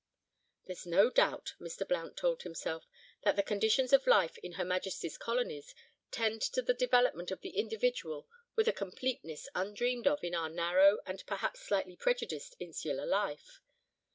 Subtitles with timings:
[0.65, 1.87] "There's no doubt (Mr.
[1.87, 2.87] Blount told himself)
[3.21, 5.75] that the conditions of life in Her Majesty's colonies
[6.09, 10.97] tend to the development of the individual with a completeness undreamed of in our narrow
[11.05, 13.61] and perhaps slightly prejudiced insular life.